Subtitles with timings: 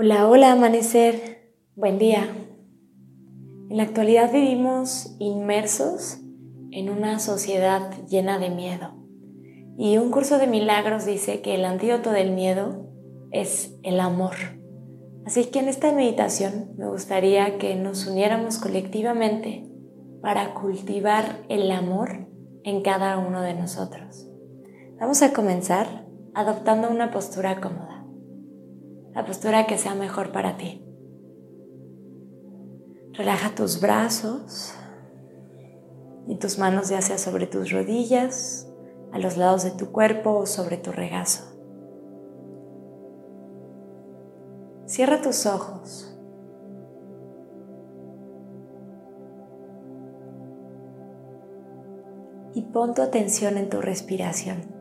[0.00, 1.50] Hola, hola, amanecer.
[1.74, 2.28] Buen día.
[3.68, 6.18] En la actualidad vivimos inmersos
[6.70, 8.94] en una sociedad llena de miedo.
[9.76, 12.86] Y un curso de milagros dice que el antídoto del miedo
[13.32, 14.36] es el amor.
[15.26, 19.68] Así que en esta meditación me gustaría que nos uniéramos colectivamente
[20.22, 22.28] para cultivar el amor
[22.62, 24.28] en cada uno de nosotros.
[25.00, 27.97] Vamos a comenzar adoptando una postura cómoda
[29.18, 30.80] la postura que sea mejor para ti.
[33.14, 34.72] Relaja tus brazos
[36.28, 38.72] y tus manos ya sea sobre tus rodillas,
[39.10, 41.42] a los lados de tu cuerpo o sobre tu regazo.
[44.86, 46.16] Cierra tus ojos.
[52.54, 54.77] Y pon tu atención en tu respiración.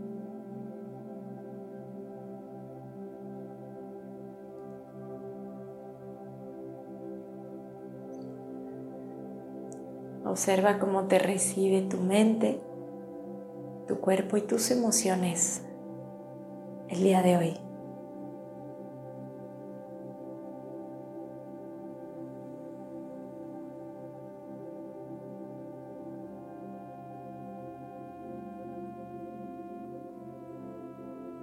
[10.30, 12.60] Observa cómo te recibe tu mente,
[13.88, 15.62] tu cuerpo y tus emociones
[16.90, 17.58] el día de hoy.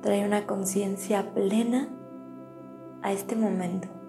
[0.03, 1.89] Trae una conciencia plena
[3.03, 4.04] a este momento.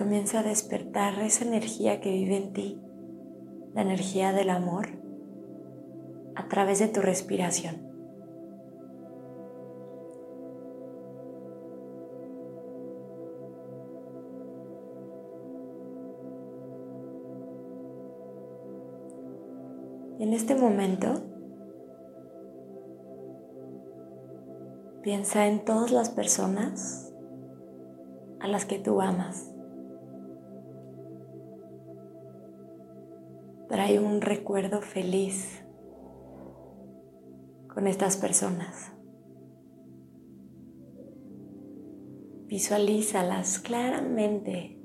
[0.00, 2.80] Comienza a despertar esa energía que vive en ti,
[3.74, 4.88] la energía del amor,
[6.34, 7.86] a través de tu respiración.
[20.18, 21.20] En este momento,
[25.02, 27.12] piensa en todas las personas
[28.40, 29.59] a las que tú amas.
[33.70, 35.64] Trae un recuerdo feliz
[37.72, 38.92] con estas personas.
[42.48, 44.76] Visualízalas claramente.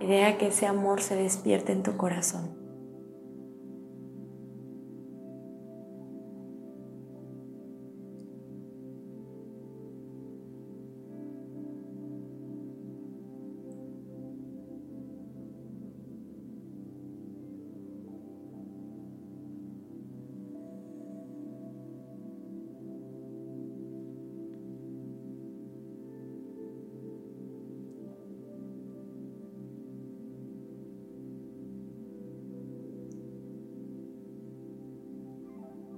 [0.00, 2.65] Idea que ese amor se despierte en tu corazón.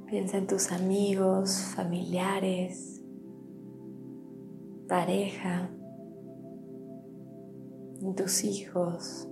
[0.08, 3.02] Piensa en tus amigos, familiares,
[4.88, 5.68] pareja,
[8.00, 9.28] en tus hijos,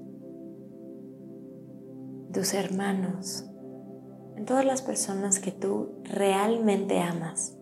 [2.30, 3.46] tus hermanos,
[4.36, 7.55] en todas las personas que tú realmente amas.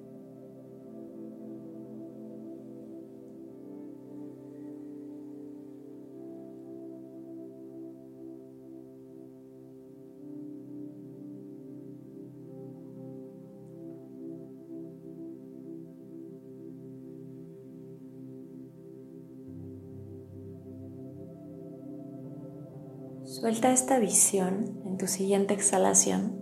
[23.34, 26.41] Suelta esta visión en tu siguiente exhalación.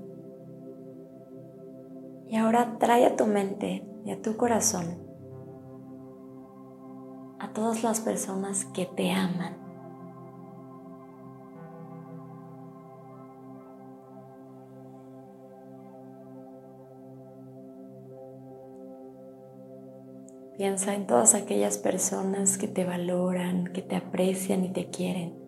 [2.28, 4.98] Y ahora trae a tu mente y a tu corazón
[7.38, 9.56] a todas las personas que te aman.
[20.58, 25.42] Piensa en todas aquellas personas que te valoran, que te aprecian y te quieren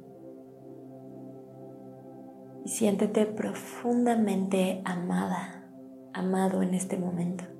[2.64, 5.64] y siéntete profundamente amada,
[6.12, 7.53] amado en este momento.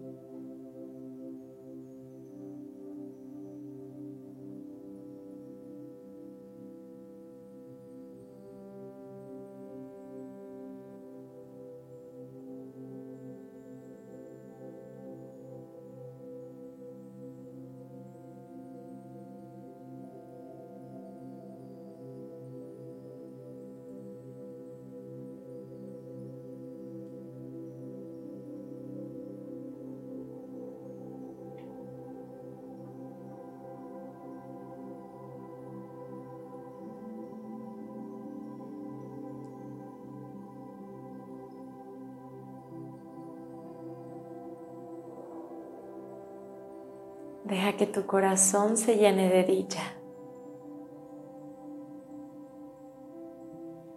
[47.45, 49.83] Deja que tu corazón se llene de dicha,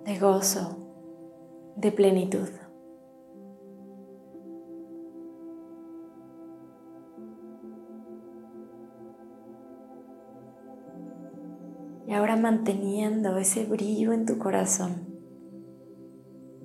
[0.03, 0.77] de gozo,
[1.77, 2.49] de plenitud.
[12.05, 15.07] Y ahora manteniendo ese brillo en tu corazón,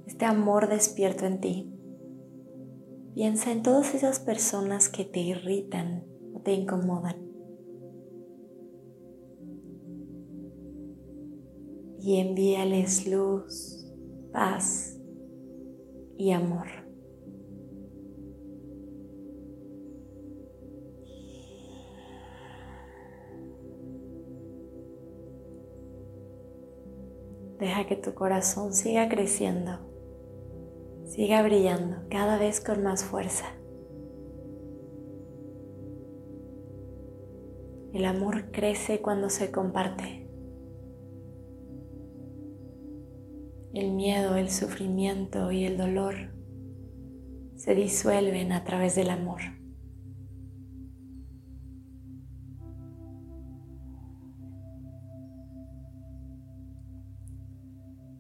[0.05, 1.73] este amor despierto en ti,
[3.15, 6.12] piensa en todas esas personas que te irritan
[6.43, 7.17] te incomodan.
[12.01, 13.93] Y envíales luz,
[14.33, 14.99] paz
[16.17, 16.67] y amor.
[27.61, 29.79] Deja que tu corazón siga creciendo,
[31.05, 33.62] siga brillando cada vez con más fuerza.
[37.93, 40.27] El amor crece cuando se comparte.
[43.75, 46.15] El miedo, el sufrimiento y el dolor
[47.55, 49.41] se disuelven a través del amor.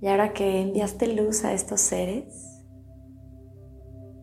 [0.02, 2.62] Y ahora que enviaste luz a estos seres,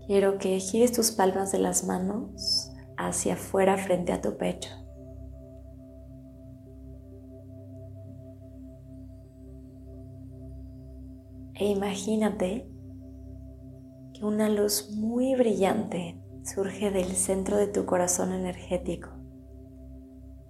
[0.05, 4.78] quiero que gires tus palmas de las manos hacia afuera frente a tu pecho.
[11.59, 12.71] E imagínate
[14.13, 19.09] que una luz muy brillante surge del centro de tu corazón energético.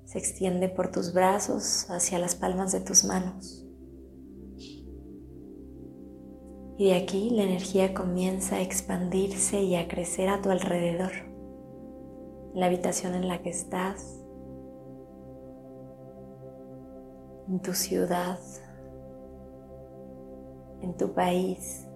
[0.05, 3.65] Se extiende por tus brazos hacia las palmas de tus manos.
[6.77, 11.11] Y de aquí la energía comienza a expandirse y a crecer a tu alrededor,
[12.53, 14.23] en la habitación en la que estás,
[17.47, 18.39] en tu ciudad,
[20.81, 21.87] en tu país,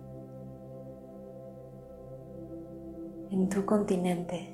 [3.31, 4.53] en tu continente.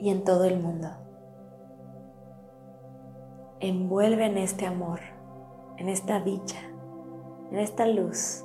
[0.00, 0.88] y en todo el mundo
[3.60, 5.00] envuelve en este amor,
[5.76, 6.58] en esta dicha,
[7.50, 8.44] en esta luz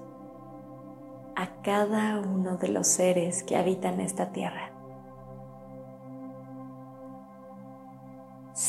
[1.36, 4.72] a cada uno de los seres que habitan esta tierra,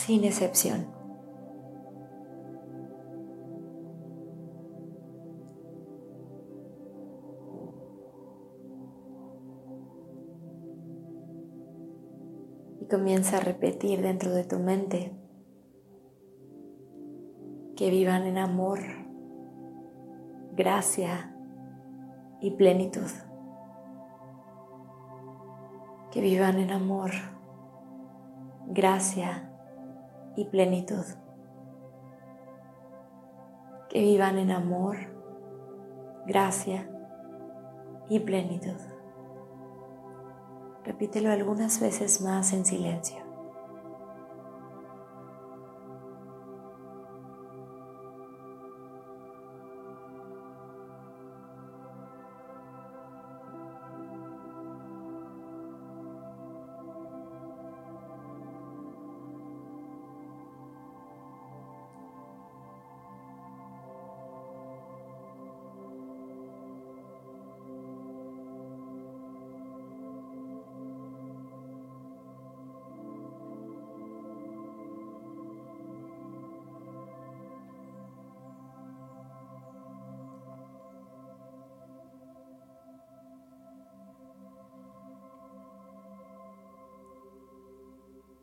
[0.06, 0.87] sin excepción.
[12.81, 15.12] Y comienza a repetir dentro de tu mente
[17.75, 18.79] que vivan en amor,
[20.53, 21.37] gracia
[22.41, 23.11] y plenitud.
[26.12, 27.11] Que vivan en amor,
[28.69, 29.53] gracia
[30.37, 31.05] y plenitud.
[33.88, 34.97] Que vivan en amor,
[36.27, 36.89] gracia
[38.08, 38.81] y plenitud.
[40.84, 43.26] Repítelo algunas veces más en silencio.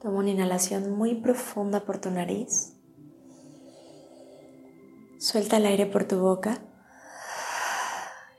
[0.03, 2.73] Toma una inhalación muy profunda por tu nariz.
[5.17, 6.61] Suelta el aire por tu boca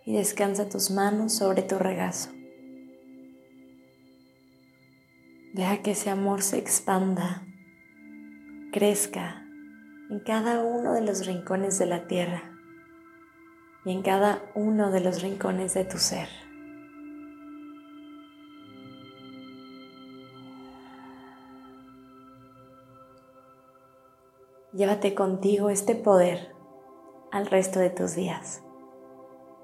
[0.04, 2.28] y descansa tus manos sobre tu regazo.
[5.54, 7.47] Deja que ese amor se expanda,
[8.71, 9.42] crezca
[10.11, 12.42] en cada uno de los rincones de la tierra
[13.87, 16.44] y en cada uno de los rincones de tu ser.
[24.75, 26.52] Llévate contigo este poder
[27.31, 28.61] al resto de tus días.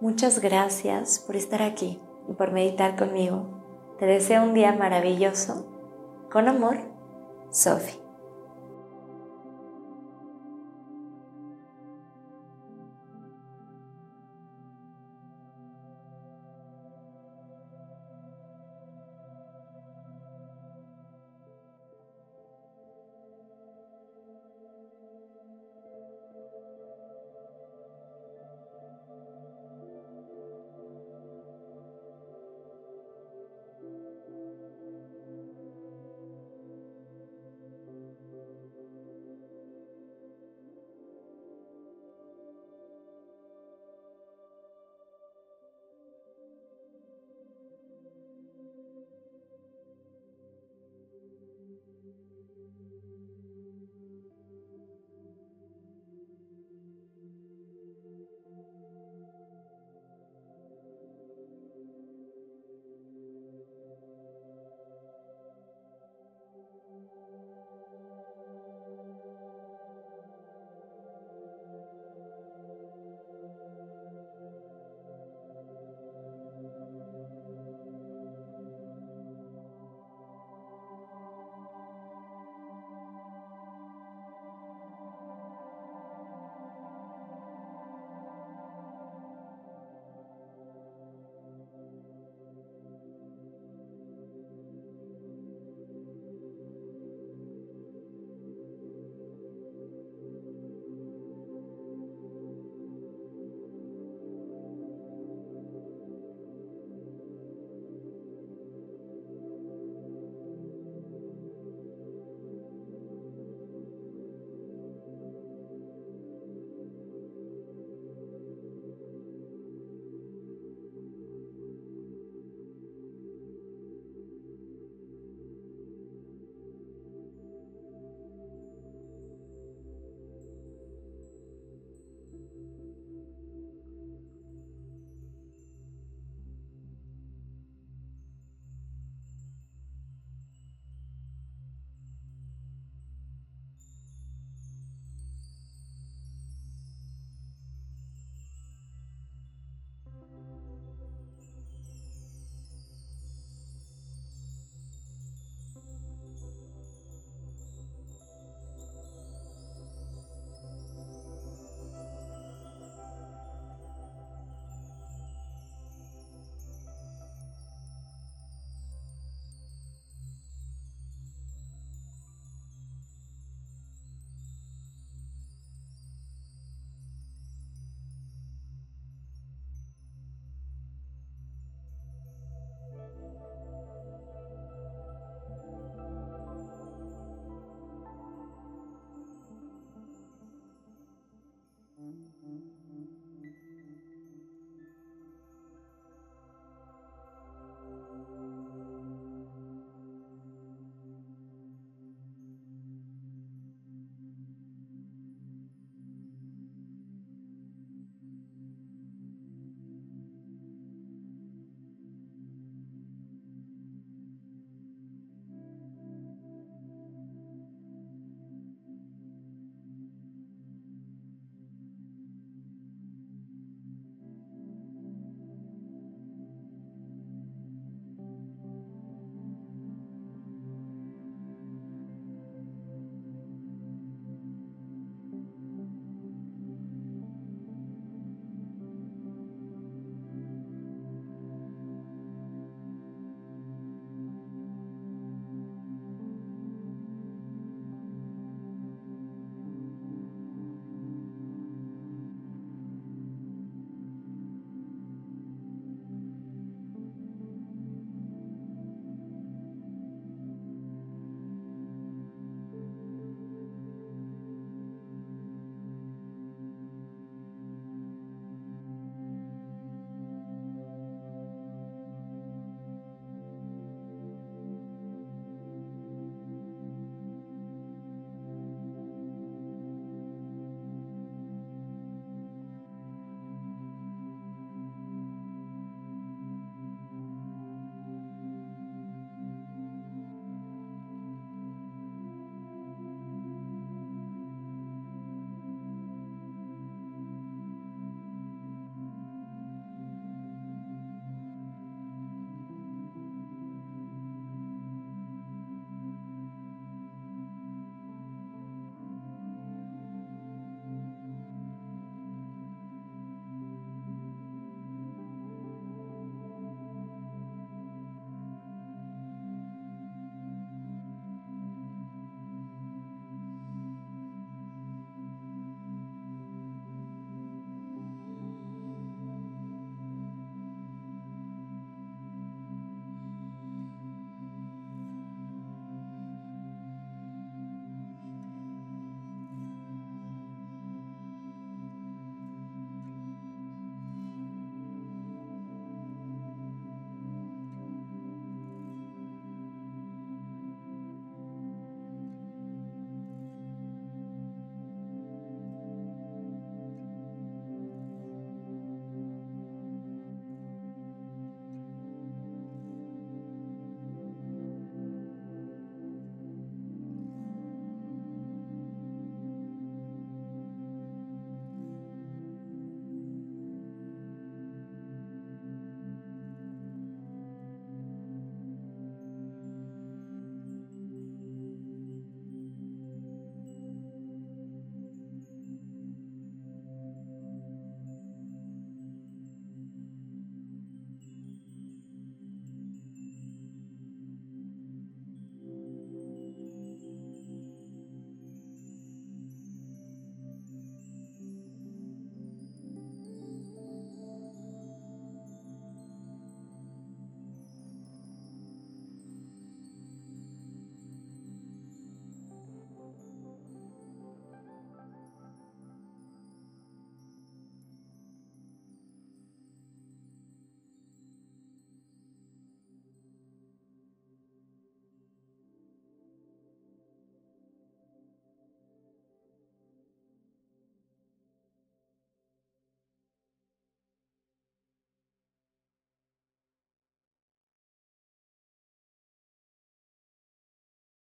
[0.00, 3.44] Muchas gracias por estar aquí y por meditar conmigo.
[3.98, 5.66] Te deseo un día maravilloso.
[6.30, 6.78] Con amor,
[7.50, 8.09] Sophie.